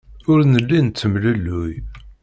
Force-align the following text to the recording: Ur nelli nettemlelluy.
Ur 0.31 0.39
nelli 0.53 0.79
nettemlelluy. 0.81 1.73